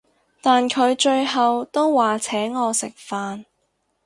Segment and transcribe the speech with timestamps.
[0.41, 3.45] 但佢最後都話請我食飯